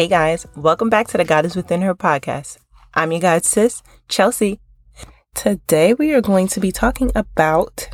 Hey 0.00 0.08
guys, 0.08 0.46
welcome 0.56 0.88
back 0.88 1.08
to 1.08 1.18
the 1.18 1.26
God 1.26 1.44
is 1.44 1.54
Within 1.54 1.82
Her 1.82 1.94
podcast. 1.94 2.56
I'm 2.94 3.12
your 3.12 3.20
God 3.20 3.44
Sis, 3.44 3.82
Chelsea. 4.08 4.58
Today 5.34 5.92
we 5.92 6.14
are 6.14 6.22
going 6.22 6.48
to 6.48 6.58
be 6.58 6.72
talking 6.72 7.12
about 7.14 7.90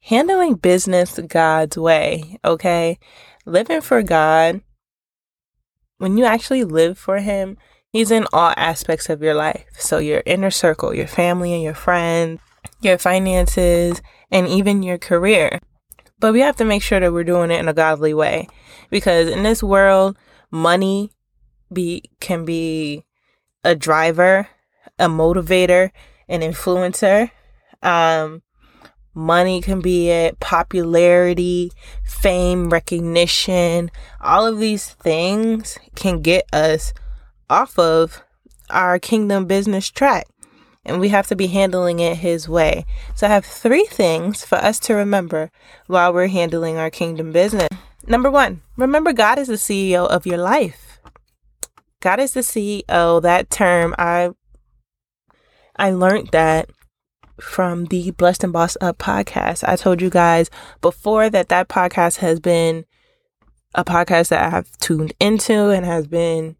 handling 0.00 0.54
business 0.54 1.18
God's 1.18 1.76
way, 1.76 2.38
okay? 2.46 2.98
Living 3.44 3.82
for 3.82 4.02
God. 4.02 4.62
When 5.98 6.16
you 6.16 6.24
actually 6.24 6.64
live 6.64 6.96
for 6.96 7.18
Him, 7.18 7.58
He's 7.90 8.10
in 8.10 8.26
all 8.32 8.54
aspects 8.56 9.10
of 9.10 9.22
your 9.22 9.34
life. 9.34 9.66
So, 9.76 9.98
your 9.98 10.22
inner 10.24 10.50
circle, 10.50 10.94
your 10.94 11.08
family 11.08 11.52
and 11.52 11.62
your 11.62 11.74
friends, 11.74 12.40
your 12.80 12.96
finances, 12.96 14.00
and 14.30 14.48
even 14.48 14.82
your 14.82 14.96
career. 14.96 15.60
But 16.22 16.34
we 16.34 16.40
have 16.42 16.54
to 16.58 16.64
make 16.64 16.84
sure 16.84 17.00
that 17.00 17.12
we're 17.12 17.24
doing 17.24 17.50
it 17.50 17.58
in 17.58 17.66
a 17.66 17.74
godly 17.74 18.14
way 18.14 18.46
because 18.90 19.28
in 19.28 19.42
this 19.42 19.60
world, 19.60 20.16
money 20.52 21.10
be 21.72 22.04
can 22.20 22.44
be 22.44 23.04
a 23.64 23.74
driver, 23.74 24.46
a 25.00 25.08
motivator, 25.08 25.90
an 26.28 26.42
influencer. 26.42 27.32
Um, 27.82 28.42
money 29.12 29.60
can 29.60 29.80
be 29.80 30.10
it, 30.10 30.38
popularity, 30.38 31.72
fame, 32.04 32.70
recognition. 32.70 33.90
All 34.20 34.46
of 34.46 34.60
these 34.60 34.90
things 34.90 35.76
can 35.96 36.22
get 36.22 36.44
us 36.52 36.94
off 37.50 37.76
of 37.80 38.22
our 38.70 39.00
kingdom 39.00 39.46
business 39.46 39.90
track. 39.90 40.28
And 40.84 40.98
we 40.98 41.10
have 41.10 41.28
to 41.28 41.36
be 41.36 41.46
handling 41.46 42.00
it 42.00 42.18
His 42.18 42.48
way. 42.48 42.84
So 43.14 43.26
I 43.26 43.30
have 43.30 43.44
three 43.44 43.84
things 43.84 44.44
for 44.44 44.56
us 44.56 44.78
to 44.80 44.94
remember 44.94 45.50
while 45.86 46.12
we're 46.12 46.28
handling 46.28 46.76
our 46.76 46.90
kingdom 46.90 47.32
business. 47.32 47.68
Number 48.06 48.30
one, 48.30 48.62
remember 48.76 49.12
God 49.12 49.38
is 49.38 49.48
the 49.48 49.54
CEO 49.54 50.08
of 50.08 50.26
your 50.26 50.38
life. 50.38 51.00
God 52.00 52.18
is 52.18 52.34
the 52.34 52.40
CEO. 52.40 53.22
That 53.22 53.48
term, 53.48 53.94
I 53.96 54.30
I 55.76 55.90
learned 55.90 56.30
that 56.32 56.68
from 57.40 57.86
the 57.86 58.10
Blessed 58.10 58.44
and 58.44 58.52
Bossed 58.52 58.76
Up 58.80 58.98
podcast. 58.98 59.66
I 59.66 59.76
told 59.76 60.02
you 60.02 60.10
guys 60.10 60.50
before 60.80 61.30
that 61.30 61.48
that 61.48 61.68
podcast 61.68 62.18
has 62.18 62.40
been 62.40 62.84
a 63.74 63.84
podcast 63.84 64.28
that 64.28 64.44
I 64.44 64.50
have 64.50 64.70
tuned 64.78 65.12
into 65.18 65.70
and 65.70 65.86
has 65.86 66.06
been 66.06 66.56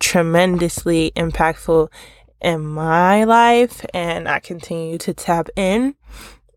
tremendously 0.00 1.12
impactful 1.14 1.88
in 2.42 2.66
my 2.66 3.24
life 3.24 3.84
and 3.94 4.28
I 4.28 4.40
continue 4.40 4.98
to 4.98 5.14
tap 5.14 5.48
in 5.56 5.94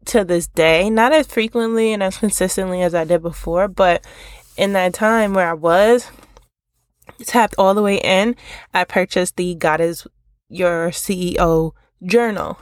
to 0.05 0.23
this 0.23 0.47
day, 0.47 0.89
not 0.89 1.14
as 1.14 1.27
frequently 1.27 1.94
and 1.94 2.03
as 2.03 2.17
consistently 2.17 2.81
as 2.81 2.94
I 2.94 3.05
did 3.05 3.22
before, 3.22 3.67
but 3.67 4.05
in 4.58 4.73
that 4.73 4.94
time 4.94 5.33
where 5.33 5.50
I 5.50 5.53
was 5.53 6.09
tapped 7.25 7.55
all 7.58 7.73
the 7.73 7.81
way 7.81 7.97
in, 7.97 8.36
I 8.73 8.83
purchased 8.83 9.36
the 9.36 9.55
God 9.55 9.81
is 9.81 10.08
Your 10.50 10.89
CEO 10.89 11.72
journal 12.03 12.59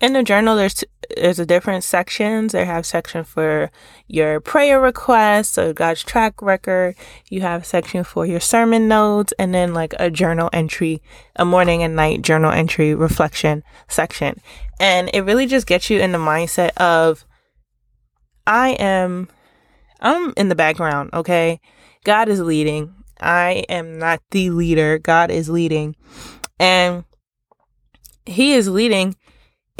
in 0.00 0.12
the 0.12 0.22
journal 0.22 0.56
there's 0.56 0.84
there's 1.16 1.38
a 1.38 1.46
different 1.46 1.82
sections 1.84 2.52
they 2.52 2.64
have 2.64 2.86
section 2.86 3.24
for 3.24 3.70
your 4.06 4.40
prayer 4.40 4.80
requests 4.80 5.58
or 5.58 5.72
god's 5.72 6.02
track 6.02 6.40
record. 6.40 6.94
You 7.28 7.40
have 7.42 7.66
section 7.66 8.04
for 8.04 8.26
your 8.26 8.40
sermon 8.40 8.88
notes 8.88 9.32
and 9.38 9.54
then 9.54 9.74
like 9.74 9.94
a 9.98 10.10
journal 10.10 10.50
entry 10.52 11.02
a 11.36 11.44
morning 11.44 11.82
and 11.82 11.96
night 11.96 12.22
journal 12.22 12.52
entry 12.52 12.94
reflection 12.94 13.62
section. 13.88 14.40
And 14.78 15.10
it 15.12 15.22
really 15.22 15.46
just 15.46 15.66
gets 15.66 15.90
you 15.90 16.00
in 16.00 16.12
the 16.12 16.18
mindset 16.18 16.70
of 16.76 17.24
i 18.46 18.70
am 18.70 19.28
i'm 20.00 20.32
in 20.36 20.48
the 20.48 20.54
background 20.54 21.10
okay? 21.12 21.60
God 22.04 22.28
is 22.28 22.40
leading. 22.40 22.94
I 23.20 23.64
am 23.68 23.98
not 23.98 24.22
the 24.30 24.50
leader. 24.50 24.98
God 24.98 25.30
is 25.30 25.50
leading. 25.50 25.96
And 26.58 27.04
he 28.24 28.52
is 28.52 28.68
leading 28.68 29.16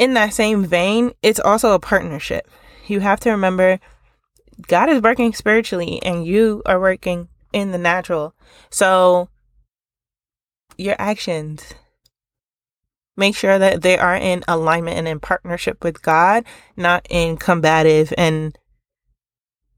in 0.01 0.15
that 0.15 0.33
same 0.33 0.65
vein, 0.65 1.13
it's 1.21 1.39
also 1.39 1.73
a 1.73 1.79
partnership. 1.79 2.49
You 2.87 3.01
have 3.01 3.19
to 3.19 3.29
remember 3.29 3.79
God 4.67 4.89
is 4.89 4.99
working 4.99 5.31
spiritually 5.31 6.01
and 6.01 6.25
you 6.25 6.63
are 6.65 6.79
working 6.79 7.27
in 7.53 7.71
the 7.71 7.77
natural. 7.77 8.33
So 8.71 9.29
your 10.75 10.95
actions 10.97 11.75
make 13.15 13.35
sure 13.35 13.59
that 13.59 13.83
they 13.83 13.95
are 13.95 14.15
in 14.15 14.43
alignment 14.47 14.97
and 14.97 15.07
in 15.07 15.19
partnership 15.19 15.83
with 15.83 16.01
God, 16.01 16.45
not 16.75 17.05
in 17.11 17.37
combative 17.37 18.11
and 18.17 18.57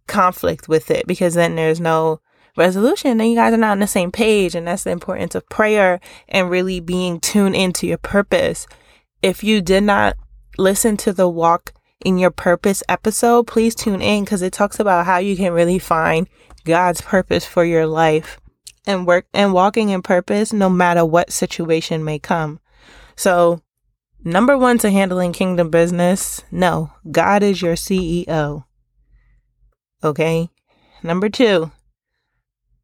conflict 0.08 0.70
with 0.70 0.90
it 0.90 1.06
because 1.06 1.34
then 1.34 1.58
there's 1.58 1.82
no 1.82 2.22
resolution 2.56 3.20
and 3.20 3.30
you 3.30 3.36
guys 3.36 3.54
are 3.54 3.58
not 3.58 3.72
on 3.72 3.80
the 3.80 3.88
same 3.88 4.12
page 4.12 4.56
and 4.56 4.68
that's 4.68 4.84
the 4.86 4.92
importance 4.92 5.36
of 5.36 5.50
prayer 5.50 6.00
and 6.30 6.50
really 6.50 6.80
being 6.80 7.20
tuned 7.20 7.58
into 7.58 7.86
your 7.88 7.98
purpose 7.98 8.68
if 9.24 9.44
you 9.44 9.62
did 9.62 9.84
not 9.84 10.18
listen 10.58 10.98
to 10.98 11.14
the 11.14 11.30
Walk 11.30 11.74
in 12.04 12.18
Your 12.18 12.30
Purpose 12.30 12.84
episode, 12.90 13.48
please 13.48 13.74
tune 13.74 14.02
in 14.02 14.26
because 14.26 14.42
it 14.42 14.52
talks 14.52 14.80
about 14.80 15.06
how 15.06 15.18
you 15.18 15.38
can 15.38 15.54
really 15.54 15.80
find 15.80 16.28
God's 16.66 17.02
purpose 17.02 17.46
for 17.46 17.64
your 17.64 17.88
life 17.88 18.40
and 18.86 19.08
work 19.08 19.26
and 19.34 19.54
walking 19.54 19.90
in 19.90 20.02
purpose 20.02 20.52
no 20.52 20.70
matter 20.70 21.06
what 21.06 21.32
situation 21.32 22.04
may 22.04 22.20
come. 22.20 22.60
So, 23.16 23.62
number 24.26 24.58
one 24.58 24.78
to 24.80 24.92
handling 24.92 25.32
kingdom 25.32 25.70
business, 25.70 26.42
no, 26.52 26.92
God 27.10 27.44
is 27.44 27.62
your 27.62 27.76
CEO. 27.76 28.66
Okay. 30.04 30.50
Number 31.02 31.30
two, 31.30 31.72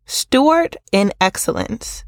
steward 0.05 0.77
in 0.93 1.11
excellence. 1.19 2.05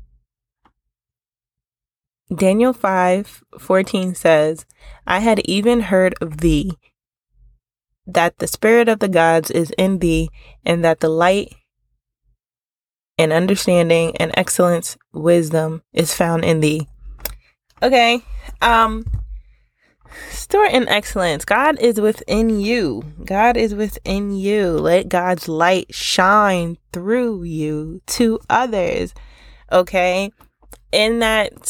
Daniel 2.34 2.74
5 2.74 3.44
14 3.60 4.16
says, 4.16 4.66
I 5.06 5.20
had 5.20 5.40
even 5.46 5.82
heard 5.82 6.16
of 6.22 6.38
thee, 6.38 6.72
that 8.08 8.40
the 8.40 8.48
spirit 8.48 8.88
of 8.88 9.00
the 9.00 9.10
gods 9.10 9.52
is 9.52 9.72
in 9.78 10.00
thee, 10.00 10.30
and 10.66 10.84
that 10.84 11.02
the 11.02 11.10
light 11.10 11.54
and 13.18 13.34
understanding 13.34 14.16
and 14.18 14.32
excellence, 14.36 14.98
wisdom 15.14 15.84
is 15.94 16.14
found 16.14 16.46
in 16.46 16.60
thee. 16.60 16.88
Okay. 17.84 18.22
Um, 18.62 19.06
store 20.30 20.66
in 20.66 20.88
excellence. 20.88 21.46
God 21.46 21.80
is 21.80 22.00
within 22.00 22.60
you. 22.60 23.04
God 23.26 23.58
is 23.58 23.76
within 23.76 24.36
you. 24.36 24.72
Let 24.72 25.10
God's 25.10 25.48
light 25.48 25.94
shine 25.94 26.78
through 26.94 27.44
you 27.44 28.02
to 28.08 28.40
others. 28.50 29.14
Okay. 29.72 30.32
In 30.92 31.20
that 31.20 31.68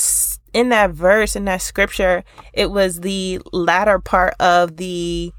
in 0.53 0.69
that 0.69 0.91
verse, 0.91 1.35
in 1.35 1.45
that 1.45 1.61
scripture, 1.61 2.23
it 2.53 2.71
was 2.71 3.01
the 3.01 3.39
latter 3.51 3.99
part 3.99 4.33
of 4.39 4.77
the, 4.77 5.31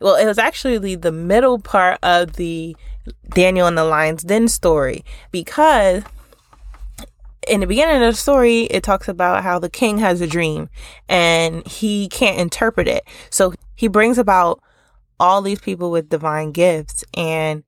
well, 0.00 0.16
it 0.16 0.26
was 0.26 0.38
actually 0.38 0.94
the 0.94 1.12
middle 1.12 1.58
part 1.58 1.98
of 2.02 2.34
the 2.34 2.76
Daniel 3.30 3.66
and 3.66 3.78
the 3.78 3.84
Lion's 3.84 4.22
Den 4.22 4.48
story 4.48 5.04
because 5.30 6.02
in 7.48 7.60
the 7.60 7.66
beginning 7.66 8.02
of 8.02 8.12
the 8.12 8.16
story, 8.16 8.62
it 8.64 8.82
talks 8.82 9.08
about 9.08 9.42
how 9.42 9.58
the 9.58 9.70
king 9.70 9.98
has 9.98 10.20
a 10.20 10.26
dream 10.26 10.68
and 11.08 11.66
he 11.66 12.08
can't 12.08 12.38
interpret 12.38 12.86
it. 12.86 13.04
So 13.30 13.54
he 13.76 13.88
brings 13.88 14.18
about 14.18 14.62
all 15.18 15.42
these 15.42 15.60
people 15.60 15.90
with 15.90 16.08
divine 16.08 16.52
gifts 16.52 17.04
and 17.14 17.64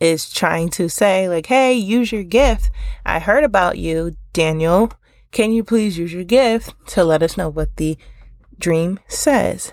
is 0.00 0.30
trying 0.30 0.68
to 0.70 0.88
say, 0.88 1.28
like, 1.28 1.46
hey, 1.46 1.74
use 1.74 2.12
your 2.12 2.22
gift. 2.22 2.70
I 3.04 3.18
heard 3.18 3.44
about 3.44 3.78
you, 3.78 4.16
Daniel. 4.32 4.92
Can 5.30 5.52
you 5.52 5.62
please 5.62 5.98
use 5.98 6.12
your 6.12 6.24
gift 6.24 6.74
to 6.88 7.04
let 7.04 7.22
us 7.22 7.36
know 7.36 7.48
what 7.48 7.76
the 7.76 7.96
dream 8.58 8.98
says? 9.08 9.72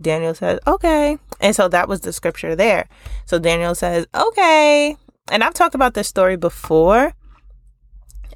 Daniel 0.00 0.34
says, 0.34 0.58
okay. 0.66 1.18
And 1.40 1.54
so 1.54 1.68
that 1.68 1.88
was 1.88 2.00
the 2.00 2.12
scripture 2.12 2.56
there. 2.56 2.88
So 3.26 3.38
Daniel 3.38 3.74
says, 3.74 4.06
okay. 4.14 4.96
And 5.30 5.44
I've 5.44 5.54
talked 5.54 5.74
about 5.74 5.94
this 5.94 6.08
story 6.08 6.36
before. 6.36 7.14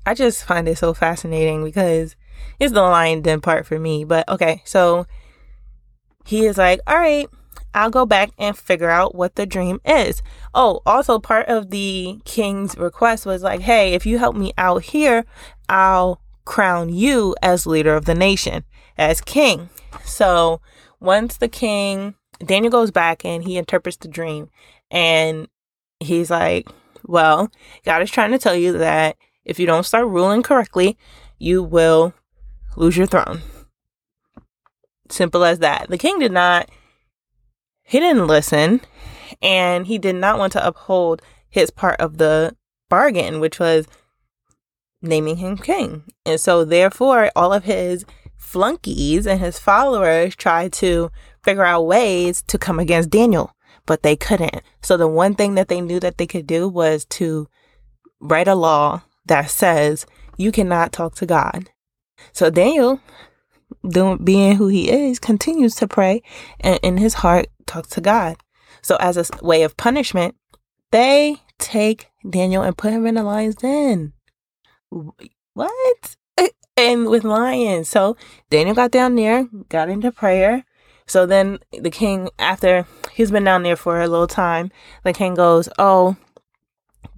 I 0.07 0.15
just 0.15 0.45
find 0.45 0.69
it 0.69 0.79
so 0.79 0.93
fascinating 0.93 1.65
because 1.65 2.17
it's 2.61 2.73
the 2.73 2.83
lion 2.83 3.23
den 3.23 3.41
part 3.41 3.67
for 3.67 3.79
me. 3.79 4.05
But 4.05 4.29
okay, 4.29 4.63
so 4.65 5.07
he 6.25 6.45
is 6.47 6.59
like, 6.59 6.81
all 6.87 6.99
right, 6.99 7.29
I'll 7.73 7.91
go 7.91 8.07
back 8.07 8.31
and 8.39 8.57
figure 8.57 8.91
out 8.91 9.15
what 9.15 9.35
the 9.35 9.47
dream 9.47 9.81
is. 9.85 10.23
Oh, 10.55 10.81
also 10.87 11.19
part 11.19 11.49
of 11.49 11.71
the 11.71 12.21
king's 12.25 12.77
request 12.77 13.27
was 13.27 13.43
like, 13.43 13.61
hey, 13.61 13.95
if 13.95 14.07
you 14.07 14.19
help 14.19 14.37
me 14.37 14.53
out 14.57 14.83
here, 14.83 15.25
I'll 15.69 16.21
crown 16.45 16.89
you 16.91 17.35
as 17.43 17.67
leader 17.67 17.95
of 17.95 18.05
the 18.05 18.15
nation, 18.15 18.65
as 18.99 19.21
king. 19.21 19.71
So 20.05 20.61
once 21.01 21.37
the 21.37 21.49
king, 21.49 22.15
Daniel 22.45 22.71
goes 22.71 22.91
back 22.91 23.25
and 23.25 23.45
he 23.45 23.57
interprets 23.57 23.97
the 23.97 24.09
dream 24.09 24.51
and 24.91 25.49
he's 26.01 26.31
like, 26.31 26.69
well, 27.05 27.51
God 27.85 28.03
is 28.03 28.11
trying 28.11 28.33
to 28.33 28.39
tell 28.39 28.55
you 28.55 28.79
that 28.79 29.17
if 29.45 29.59
you 29.59 29.67
don't 29.67 29.85
start 29.85 30.07
ruling 30.07 30.43
correctly, 30.43 30.97
you 31.39 31.63
will 31.63 32.15
lose 32.77 32.97
your 32.97 33.07
throne. 33.07 33.41
Simple 35.11 35.45
as 35.45 35.59
that. 35.59 35.89
The 35.89 35.99
king 35.99 36.19
did 36.19 36.33
not, 36.33 36.71
he 37.83 38.01
didn't 38.01 38.27
listen 38.27 38.81
and 39.43 39.87
he 39.87 39.99
did 39.99 40.17
not 40.17 40.39
want 40.39 40.53
to 40.55 40.67
uphold 40.67 41.23
his 41.49 41.71
part 41.71 42.01
of 42.01 42.19
the 42.19 42.57
bargain, 42.89 43.41
which 43.41 43.59
was 43.59 43.87
naming 45.05 45.37
him 45.37 45.57
king. 45.57 46.03
And 46.27 46.41
so, 46.41 46.65
therefore, 46.65 47.31
all 47.37 47.53
of 47.53 47.65
his 47.65 48.05
flunkies 48.37 49.27
and 49.27 49.41
his 49.41 49.59
followers 49.59 50.35
tried 50.35 50.73
to 50.75 51.11
figure 51.43 51.65
out 51.65 51.87
ways 51.87 52.43
to 52.49 52.59
come 52.59 52.79
against 52.79 53.11
Daniel, 53.11 53.55
but 53.87 54.03
they 54.03 54.17
couldn't. 54.17 54.63
So, 54.83 54.97
the 54.97 55.09
one 55.09 55.35
thing 55.35 55.55
that 55.55 55.69
they 55.69 55.81
knew 55.81 56.01
that 56.01 56.19
they 56.19 56.27
could 56.27 56.47
do 56.47 56.69
was 56.69 57.05
to 57.07 57.49
write 58.21 58.49
a 58.49 58.55
law 58.55 59.03
that 59.27 59.51
says 59.51 60.07
you 60.37 60.51
cannot 60.51 60.93
talk 60.93 61.15
to 61.17 61.27
God. 61.27 61.71
So, 62.33 62.51
Daniel, 62.51 63.01
doing, 63.89 64.25
being 64.25 64.57
who 64.57 64.69
he 64.69 64.91
is, 64.91 65.19
continues 65.19 65.75
to 65.77 65.89
pray 65.89 66.23
and 66.61 66.79
in 66.83 66.97
his 66.97 67.15
heart 67.15 67.47
talks 67.67 67.89
to 67.91 68.01
God. 68.01 68.37
So, 68.83 68.97
as 68.97 69.17
a 69.17 69.45
way 69.45 69.63
of 69.63 69.77
punishment, 69.77 70.37
they 70.91 71.37
take 71.59 72.09
Daniel 72.29 72.63
and 72.63 72.77
put 72.77 72.93
him 72.93 73.07
in 73.07 73.17
a 73.17 73.23
lion's 73.23 73.57
den. 73.57 74.13
What? 75.55 76.17
Eh, 76.39 76.49
and 76.77 77.09
with 77.09 77.25
lions. 77.25 77.89
So 77.89 78.17
Daniel 78.51 78.75
got 78.75 78.91
down 78.91 79.17
there, 79.17 79.49
got 79.69 79.89
into 79.89 80.13
prayer. 80.13 80.65
So 81.07 81.27
then 81.27 81.59
the 81.73 81.91
king, 81.91 82.31
after 82.39 82.87
he's 83.13 83.31
been 83.31 83.45
down 83.45 83.63
there 83.63 83.77
for 83.77 84.01
a 84.01 84.09
little 84.09 84.27
time, 84.27 84.71
the 85.03 85.13
king 85.13 85.35
goes, 85.35 85.69
Oh, 85.79 86.17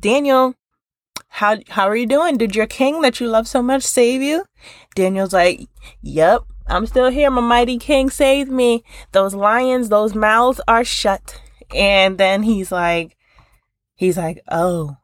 Daniel, 0.01 0.55
how 1.29 1.59
how 1.69 1.89
are 1.89 1.97
you 1.97 2.07
doing? 2.07 2.37
Did 2.37 2.57
your 2.57 2.67
king 2.67 3.01
that 3.03 3.21
you 3.21 3.29
love 3.29 3.47
so 3.47 3.63
much 3.63 3.83
save 3.83 4.23
you? 4.23 4.45
Daniel's 4.95 5.33
like, 5.33 5.69
Yep, 6.03 6.43
I'm 6.67 6.87
still 6.87 7.11
here. 7.11 7.31
My 7.31 7.41
mighty 7.41 7.79
king 7.79 8.11
saved 8.11 8.51
me. 8.51 8.83
Those 9.13 9.35
lions, 9.35 9.89
those 9.89 10.15
mouths 10.15 10.61
are 10.67 10.85
shut. 10.85 11.41
And 11.75 12.19
then 12.19 12.43
he's 12.43 12.73
like, 12.73 13.17
he's 13.95 14.17
like, 14.17 14.43
Oh, 14.51 14.97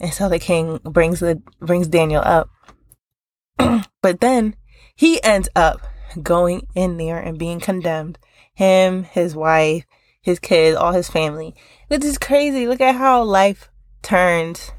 and 0.00 0.12
so 0.12 0.28
the 0.28 0.38
king 0.38 0.78
brings 0.84 1.20
the 1.20 1.42
brings 1.60 1.88
Daniel 1.88 2.22
up. 2.24 2.50
but 4.02 4.20
then 4.20 4.56
he 4.94 5.22
ends 5.22 5.48
up 5.56 5.80
going 6.22 6.66
in 6.74 6.96
there 6.96 7.18
and 7.18 7.38
being 7.38 7.60
condemned. 7.60 8.18
Him, 8.54 9.04
his 9.04 9.34
wife, 9.34 9.84
his 10.20 10.38
kids, 10.38 10.76
all 10.76 10.92
his 10.92 11.08
family. 11.08 11.54
Which 11.88 12.04
is 12.04 12.18
crazy. 12.18 12.66
Look 12.66 12.80
at 12.80 12.96
how 12.96 13.22
life 13.22 13.70
turns. 14.02 14.72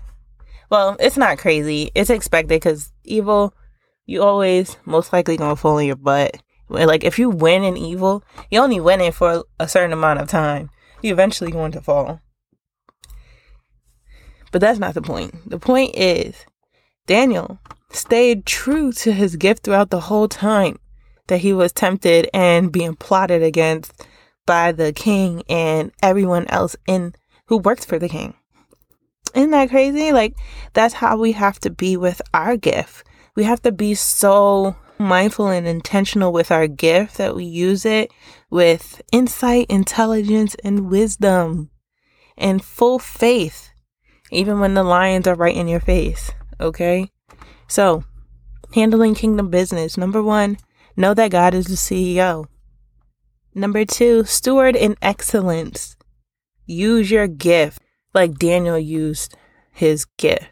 Well, 0.69 0.97
it's 0.99 1.17
not 1.17 1.37
crazy. 1.37 1.91
It's 1.95 2.09
expected 2.09 2.49
because 2.49 2.91
evil, 3.03 3.53
you 4.05 4.21
always 4.21 4.77
most 4.85 5.13
likely 5.13 5.37
gonna 5.37 5.55
fall 5.55 5.77
in 5.77 5.87
your 5.87 5.95
butt. 5.95 6.37
Like 6.69 7.03
if 7.03 7.17
you 7.17 7.29
win 7.29 7.63
in 7.63 7.77
evil, 7.77 8.23
you 8.51 8.59
only 8.59 8.79
win 8.79 9.01
it 9.01 9.13
for 9.13 9.45
a 9.59 9.67
certain 9.67 9.93
amount 9.93 10.19
of 10.19 10.27
time. 10.27 10.69
You 11.01 11.13
eventually 11.13 11.51
going 11.51 11.71
to 11.73 11.81
fall. 11.81 12.19
But 14.51 14.61
that's 14.61 14.79
not 14.79 14.93
the 14.93 15.01
point. 15.01 15.49
The 15.49 15.59
point 15.59 15.95
is, 15.95 16.35
Daniel 17.05 17.59
stayed 17.91 18.45
true 18.45 18.91
to 18.91 19.11
his 19.11 19.35
gift 19.35 19.63
throughout 19.63 19.89
the 19.89 20.01
whole 20.01 20.27
time 20.27 20.79
that 21.27 21.39
he 21.39 21.53
was 21.53 21.71
tempted 21.71 22.29
and 22.33 22.71
being 22.71 22.95
plotted 22.95 23.43
against 23.43 24.05
by 24.45 24.71
the 24.71 24.93
king 24.93 25.43
and 25.49 25.91
everyone 26.01 26.47
else 26.47 26.75
in 26.87 27.13
who 27.45 27.57
worked 27.57 27.85
for 27.85 27.99
the 27.99 28.09
king. 28.09 28.33
Isn't 29.35 29.51
that 29.51 29.69
crazy? 29.69 30.11
Like 30.11 30.35
that's 30.73 30.95
how 30.95 31.17
we 31.17 31.33
have 31.33 31.59
to 31.59 31.69
be 31.69 31.97
with 31.97 32.21
our 32.33 32.57
gift. 32.57 33.05
We 33.35 33.43
have 33.43 33.61
to 33.63 33.71
be 33.71 33.93
so 33.93 34.75
mindful 34.97 35.47
and 35.47 35.67
intentional 35.67 36.33
with 36.33 36.51
our 36.51 36.67
gift 36.67 37.17
that 37.17 37.35
we 37.35 37.43
use 37.43 37.85
it 37.85 38.11
with 38.49 39.01
insight, 39.11 39.67
intelligence, 39.69 40.55
and 40.63 40.89
wisdom 40.89 41.69
and 42.37 42.63
full 42.63 42.99
faith 42.99 43.69
even 44.31 44.59
when 44.59 44.73
the 44.73 44.83
lions 44.83 45.27
are 45.27 45.35
right 45.35 45.55
in 45.55 45.67
your 45.67 45.79
face. 45.79 46.31
Okay? 46.59 47.11
So, 47.67 48.03
handling 48.73 49.15
kingdom 49.15 49.49
business. 49.49 49.97
Number 49.97 50.21
one, 50.21 50.57
know 50.95 51.13
that 51.13 51.31
God 51.31 51.53
is 51.53 51.67
the 51.67 51.75
CEO. 51.75 52.47
Number 53.53 53.85
two, 53.85 54.23
steward 54.23 54.75
in 54.75 54.95
excellence. 55.01 55.95
Use 56.65 57.09
your 57.09 57.27
gift 57.27 57.79
like 58.13 58.37
Daniel 58.37 58.77
used 58.77 59.35
his 59.71 60.05
gift. 60.17 60.45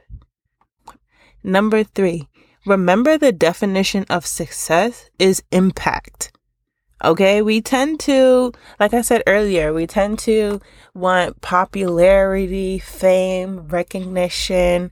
Number 1.44 1.83
three, 1.83 2.30
remember 2.66 3.18
the 3.18 3.31
definition 3.31 4.06
of 4.10 4.25
success 4.25 5.10
is 5.19 5.44
impact. 5.51 6.35
Okay, 7.04 7.42
we 7.42 7.62
tend 7.62 8.00
to, 8.02 8.54
like 8.80 8.94
I 8.94 9.02
said 9.02 9.22
earlier, 9.28 9.74
we 9.74 9.86
tend 9.86 10.18
to 10.20 10.62
want 10.94 11.42
popularity, 11.42 12.80
fame, 12.80 13.68
recognition, 13.68 14.92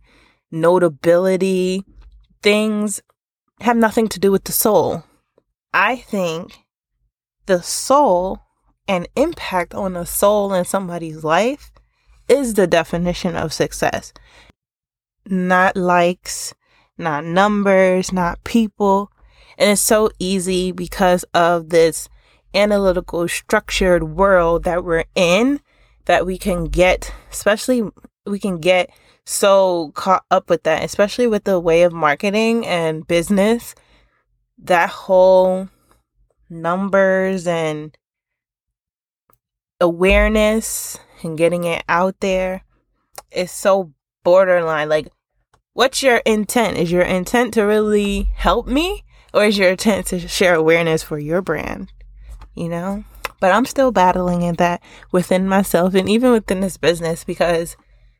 notability. 0.51 1.85
Things 2.41 3.01
have 3.61 3.77
nothing 3.77 4.09
to 4.09 4.19
do 4.19 4.31
with 4.31 4.43
the 4.43 4.51
soul. 4.51 5.03
I 5.73 5.95
think 5.95 6.59
the 7.45 7.61
soul 7.61 8.39
and 8.85 9.07
impact 9.15 9.73
on 9.73 9.93
the 9.93 10.05
soul 10.05 10.53
in 10.53 10.65
somebody's 10.65 11.23
life 11.23 11.71
is 12.27 12.53
the 12.53 12.67
definition 12.67 13.37
of 13.37 13.53
success. 13.53 14.13
Not 15.25 15.77
likes, 15.77 16.53
not 16.97 17.23
numbers, 17.23 18.11
not 18.11 18.43
people, 18.43 19.09
and 19.57 19.71
it's 19.71 19.81
so 19.81 20.09
easy 20.19 20.71
because 20.71 21.23
of 21.33 21.69
this 21.69 22.09
analytical, 22.53 23.27
structured 23.27 24.03
world 24.03 24.63
that 24.63 24.83
we're 24.83 25.05
in 25.15 25.59
that 26.05 26.25
we 26.25 26.37
can 26.37 26.65
get, 26.65 27.13
especially, 27.31 27.83
we 28.25 28.39
can 28.39 28.59
get 28.59 28.89
so 29.25 29.91
caught 29.95 30.25
up 30.29 30.49
with 30.49 30.63
that, 30.63 30.83
especially 30.83 31.27
with 31.27 31.45
the 31.45 31.59
way 31.59 31.83
of 31.83 31.93
marketing 31.93 32.65
and 32.65 33.07
business. 33.07 33.73
That 34.57 34.89
whole 34.89 35.69
numbers 36.49 37.47
and 37.47 37.97
awareness 39.79 40.97
and 41.23 41.37
getting 41.37 41.63
it 41.63 41.83
out 41.89 42.19
there 42.19 42.63
is 43.31 43.51
so 43.51 43.93
borderline. 44.23 44.89
Like, 44.89 45.07
what's 45.73 46.03
your 46.03 46.17
intent? 46.17 46.77
Is 46.77 46.91
your 46.91 47.01
intent 47.01 47.53
to 47.55 47.63
really 47.63 48.29
help 48.35 48.67
me? 48.67 49.03
Or 49.33 49.45
is 49.45 49.57
your 49.57 49.69
intent 49.69 50.07
to 50.07 50.27
share 50.27 50.55
awareness 50.55 51.03
for 51.03 51.17
your 51.17 51.41
brand? 51.41 51.91
You 52.53 52.69
know? 52.69 53.03
But 53.39 53.51
I'm 53.51 53.65
still 53.65 53.91
battling 53.91 54.41
in 54.41 54.55
that 54.55 54.81
within 55.11 55.47
myself 55.47 55.95
and 55.95 56.07
even 56.09 56.31
within 56.31 56.61
this 56.61 56.77
business 56.77 57.23
because 57.23 57.75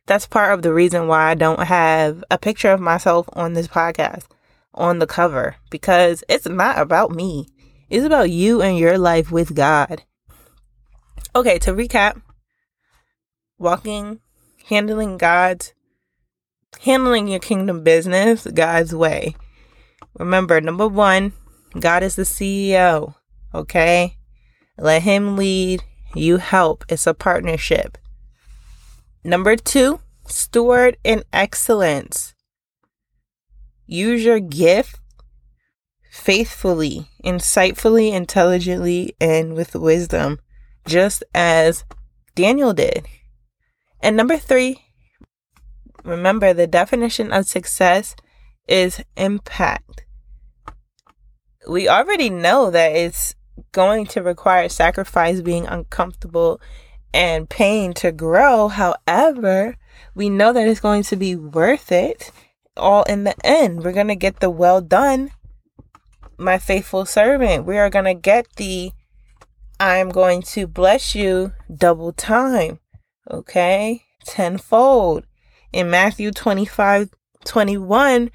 that's 0.06 0.26
part 0.26 0.52
of 0.52 0.62
the 0.62 0.74
reason 0.74 1.06
why 1.06 1.30
I 1.30 1.34
don't 1.34 1.64
have 1.64 2.22
a 2.30 2.36
picture 2.36 2.72
of 2.72 2.80
myself 2.80 3.28
on 3.32 3.54
this 3.54 3.68
podcast 3.68 4.26
on 4.74 4.98
the 4.98 5.06
cover 5.06 5.56
because 5.70 6.24
it's 6.28 6.46
not 6.46 6.78
about 6.78 7.10
me. 7.10 7.46
It's 7.88 8.04
about 8.04 8.30
you 8.30 8.60
and 8.60 8.76
your 8.76 8.98
life 8.98 9.30
with 9.30 9.54
God. 9.54 10.02
Okay, 11.34 11.58
to 11.60 11.72
recap, 11.72 12.20
walking, 13.58 14.20
handling 14.66 15.16
God's 15.16 15.72
handling 16.80 17.28
your 17.28 17.40
kingdom 17.40 17.82
business 17.82 18.46
God's 18.52 18.94
way. 18.94 19.36
Remember, 20.18 20.60
number 20.60 20.86
one, 20.86 21.32
God 21.78 22.02
is 22.02 22.16
the 22.16 22.22
CEO, 22.22 23.14
okay? 23.54 24.16
Let 24.78 25.02
Him 25.02 25.36
lead, 25.36 25.82
you 26.14 26.36
help. 26.36 26.84
It's 26.88 27.06
a 27.06 27.14
partnership. 27.14 27.98
Number 29.24 29.56
two, 29.56 30.00
steward 30.26 30.96
in 31.02 31.24
excellence. 31.32 32.34
Use 33.86 34.24
your 34.24 34.40
gift 34.40 35.00
faithfully, 36.10 37.08
insightfully, 37.24 38.12
intelligently, 38.12 39.16
and 39.20 39.54
with 39.54 39.74
wisdom, 39.74 40.38
just 40.86 41.24
as 41.34 41.84
Daniel 42.34 42.72
did. 42.72 43.06
And 44.00 44.16
number 44.16 44.38
three, 44.38 44.84
remember 46.04 46.54
the 46.54 46.66
definition 46.66 47.32
of 47.32 47.46
success 47.46 48.14
is 48.66 49.02
impact 49.16 50.04
we 51.66 51.88
already 51.88 52.30
know 52.30 52.70
that 52.70 52.94
it's 52.94 53.34
going 53.72 54.06
to 54.06 54.22
require 54.22 54.68
sacrifice, 54.68 55.40
being 55.40 55.66
uncomfortable, 55.66 56.60
and 57.12 57.48
pain 57.48 57.92
to 57.94 58.12
grow. 58.12 58.68
However, 58.68 59.76
we 60.14 60.28
know 60.28 60.52
that 60.52 60.66
it's 60.66 60.80
going 60.80 61.04
to 61.04 61.16
be 61.16 61.36
worth 61.36 61.92
it 61.92 62.30
all 62.76 63.04
in 63.04 63.24
the 63.24 63.34
end. 63.44 63.84
We're 63.84 63.92
going 63.92 64.08
to 64.08 64.16
get 64.16 64.40
the 64.40 64.50
well 64.50 64.80
done, 64.80 65.30
my 66.36 66.58
faithful 66.58 67.06
servant. 67.06 67.64
We 67.66 67.78
are 67.78 67.90
going 67.90 68.06
to 68.06 68.14
get 68.14 68.46
the 68.56 68.92
I'm 69.80 70.10
going 70.10 70.42
to 70.42 70.66
bless 70.66 71.14
you 71.14 71.52
double 71.74 72.12
time. 72.12 72.78
Okay? 73.30 74.02
Tenfold. 74.24 75.24
In 75.72 75.90
Matthew 75.90 76.30
25 76.30 77.10
21, 77.44 78.30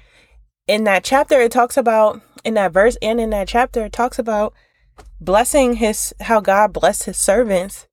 in 0.70 0.84
that 0.84 1.02
chapter, 1.02 1.40
it 1.40 1.50
talks 1.50 1.76
about 1.76 2.20
in 2.44 2.54
that 2.54 2.72
verse 2.72 2.96
and 3.02 3.20
in 3.20 3.30
that 3.30 3.48
chapter, 3.48 3.86
it 3.86 3.92
talks 3.92 4.20
about 4.20 4.54
blessing 5.20 5.74
his 5.74 6.14
how 6.20 6.40
God 6.40 6.72
blessed 6.72 7.04
his 7.04 7.16
servants 7.16 7.88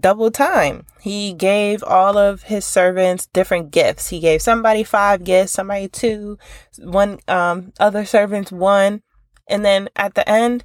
double 0.00 0.32
time. 0.32 0.86
He 1.00 1.32
gave 1.32 1.84
all 1.84 2.18
of 2.18 2.42
his 2.44 2.64
servants 2.64 3.28
different 3.32 3.70
gifts. 3.70 4.08
He 4.08 4.18
gave 4.18 4.42
somebody 4.42 4.82
five 4.82 5.22
gifts, 5.22 5.52
somebody 5.52 5.86
two, 5.86 6.36
one 6.78 7.20
um 7.28 7.72
other 7.78 8.04
servants 8.04 8.50
one. 8.50 9.02
And 9.46 9.64
then 9.64 9.88
at 9.94 10.14
the 10.14 10.28
end 10.28 10.64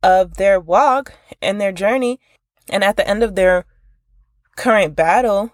of 0.00 0.34
their 0.34 0.60
walk 0.60 1.14
and 1.42 1.60
their 1.60 1.72
journey, 1.72 2.20
and 2.68 2.84
at 2.84 2.96
the 2.96 3.08
end 3.08 3.24
of 3.24 3.34
their 3.34 3.64
current 4.54 4.94
battle, 4.94 5.50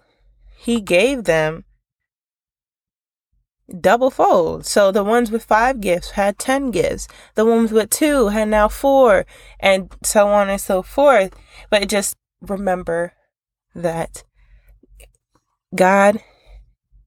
he 0.55 0.81
gave 0.81 1.23
them 1.23 1.65
double 3.79 4.11
fold. 4.11 4.65
So 4.65 4.91
the 4.91 5.03
ones 5.03 5.31
with 5.31 5.43
five 5.43 5.81
gifts 5.81 6.11
had 6.11 6.37
10 6.37 6.71
gifts. 6.71 7.07
The 7.35 7.45
ones 7.45 7.71
with 7.71 7.89
two 7.89 8.29
had 8.29 8.49
now 8.49 8.67
four, 8.67 9.25
and 9.59 9.91
so 10.03 10.27
on 10.27 10.49
and 10.49 10.61
so 10.61 10.81
forth. 10.81 11.33
But 11.69 11.89
just 11.89 12.15
remember 12.41 13.13
that 13.73 14.23
God, 15.73 16.21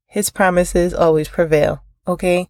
His 0.06 0.30
promises 0.30 0.92
always 0.92 1.28
prevail. 1.28 1.82
Okay? 2.06 2.48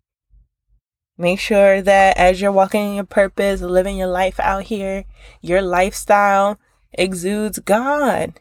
Make 1.17 1.41
sure 1.41 1.83
that 1.83 2.17
as 2.17 2.41
you're 2.41 2.53
walking 2.53 2.91
in 2.91 2.95
your 2.95 3.05
purpose, 3.05 3.61
living 3.61 3.97
your 3.97 4.09
life 4.09 4.39
out 4.39 4.65
here, 4.65 5.05
your 5.41 5.61
lifestyle 5.61 6.61
exudes 6.93 7.59
God, 7.59 8.41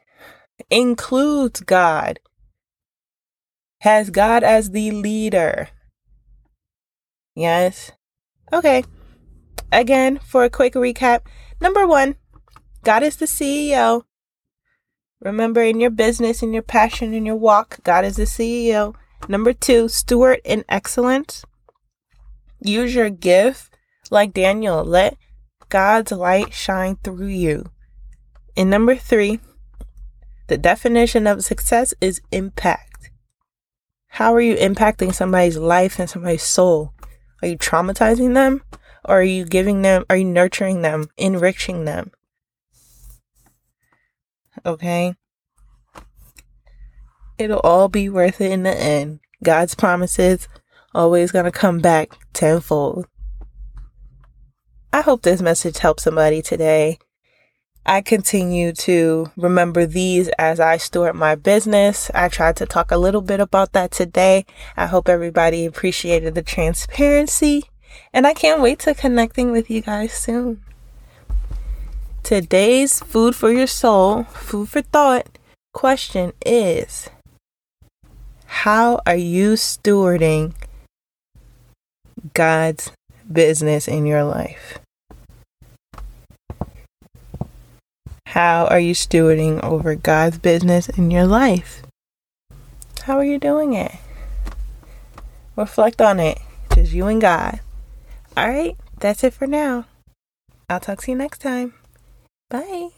includes 0.70 1.62
God, 1.62 2.20
has 3.80 4.10
God 4.10 4.44
as 4.44 4.72
the 4.72 4.92
leader. 4.92 5.70
Yes. 7.36 7.92
Okay. 8.52 8.84
Again, 9.72 10.20
for 10.20 10.44
a 10.44 10.50
quick 10.50 10.74
recap 10.74 11.22
number 11.60 11.86
one, 11.86 12.16
God 12.84 13.04
is 13.04 13.18
the 13.18 13.26
CEO. 13.26 14.04
Remember, 15.20 15.62
in 15.62 15.80
your 15.80 15.90
business, 15.90 16.44
in 16.44 16.54
your 16.54 16.64
passion, 16.64 17.14
in 17.14 17.26
your 17.26 17.36
walk, 17.36 17.84
God 17.84 18.06
is 18.06 18.18
the 18.18 18.24
CEO. 18.24 18.96
Number 19.28 19.52
two, 19.52 19.90
steward 19.90 20.42
in 20.44 20.64
excellence. 20.70 21.44
Use 22.62 22.96
your 22.96 23.10
gift 23.10 23.76
like 24.10 24.34
Daniel. 24.34 24.84
Let 24.84 25.18
God's 25.70 26.12
light 26.12 26.54
shine 26.54 26.98
through 27.04 27.28
you. 27.28 27.72
And 28.56 28.70
number 28.70 28.96
three, 28.96 29.40
the 30.48 30.58
definition 30.58 31.28
of 31.28 31.44
success 31.44 31.94
is 32.00 32.22
impact. 32.32 32.97
How 34.08 34.34
are 34.34 34.42
you 34.42 34.56
impacting 34.56 35.14
somebody's 35.14 35.58
life 35.58 36.00
and 36.00 36.10
somebody's 36.10 36.44
soul? 36.44 36.94
Are 37.42 37.48
you 37.48 37.58
traumatizing 37.58 38.34
them? 38.34 38.64
Or 39.06 39.20
are 39.20 39.24
you 39.24 39.46
giving 39.46 39.84
them, 39.84 40.06
are 40.10 40.18
you 40.18 40.26
nurturing 40.26 40.82
them, 40.82 41.10
enriching 41.18 41.86
them? 41.86 42.12
Okay? 44.66 45.16
It'll 47.38 47.60
all 47.60 47.88
be 47.88 48.10
worth 48.10 48.42
it 48.42 48.52
in 48.52 48.64
the 48.64 48.76
end. 48.76 49.20
God's 49.44 49.76
promises 49.76 50.48
always 50.94 51.32
going 51.32 51.46
to 51.46 51.52
come 51.52 51.80
back 51.80 52.18
tenfold. 52.34 53.08
I 54.92 55.02
hope 55.02 55.22
this 55.22 55.42
message 55.42 55.78
helps 55.78 56.04
somebody 56.04 56.42
today. 56.42 56.98
I 57.90 58.02
continue 58.02 58.74
to 58.74 59.32
remember 59.38 59.86
these 59.86 60.28
as 60.38 60.60
I 60.60 60.76
steward 60.76 61.16
my 61.16 61.36
business. 61.36 62.12
I 62.14 62.28
tried 62.28 62.58
to 62.58 62.66
talk 62.66 62.92
a 62.92 62.98
little 62.98 63.22
bit 63.22 63.40
about 63.40 63.72
that 63.72 63.92
today. 63.92 64.46
I 64.76 64.88
hope 64.88 65.08
everybody 65.08 65.66
appreciated 65.66 66.36
the 66.36 66.42
transparency, 66.42 67.64
and 68.12 68.28
I 68.28 68.34
can't 68.34 68.62
wait 68.62 68.80
to 68.80 68.94
connecting 68.94 69.54
with 69.54 69.70
you 69.70 69.80
guys 69.80 70.12
soon. 70.12 70.62
Today's 72.24 73.00
food 73.00 73.38
for 73.38 73.54
your 73.54 73.68
soul, 73.68 74.26
food 74.26 74.68
for 74.68 74.82
thought 74.82 75.40
question 75.72 76.34
is 76.46 77.10
How 78.48 79.00
are 79.06 79.16
you 79.16 79.54
stewarding 79.54 80.56
God's 82.34 82.92
business 83.32 83.88
in 83.88 84.06
your 84.06 84.26
life? 84.26 84.80
How 88.32 88.66
are 88.66 88.80
you 88.80 88.94
stewarding 88.94 89.64
over 89.64 89.96
God's 89.96 90.38
business 90.38 90.90
in 90.90 91.12
your 91.12 91.26
life? 91.26 91.82
How 93.04 93.18
are 93.18 93.24
you 93.24 93.40
doing 93.40 93.74
it? 93.74 93.96
Reflect 95.56 96.02
on 96.02 96.20
it. 96.20 96.38
Just 96.76 96.92
you 96.92 97.08
and 97.08 97.22
God. 97.22 97.62
All 98.36 98.50
right, 98.50 98.76
that's 99.00 99.24
it 99.24 99.34
for 99.34 99.48
now. 99.48 99.86
I'll 100.70 100.82
talk 100.82 101.04
to 101.04 101.12
you 101.12 101.18
next 101.18 101.40
time. 101.40 101.74
Bye. 102.50 102.90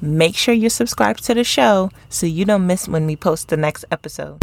Make 0.00 0.36
sure 0.36 0.54
you 0.54 0.70
subscribe 0.70 1.18
to 1.18 1.34
the 1.34 1.44
show 1.44 1.90
so 2.08 2.24
you 2.24 2.46
don't 2.46 2.66
miss 2.66 2.88
when 2.88 3.04
we 3.04 3.16
post 3.16 3.48
the 3.48 3.58
next 3.58 3.84
episode. 3.90 4.38